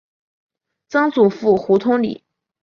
[0.89, 2.23] 曾祖父胡通礼。